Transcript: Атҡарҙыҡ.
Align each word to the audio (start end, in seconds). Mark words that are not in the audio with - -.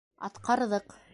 Атҡарҙыҡ. 0.29 0.99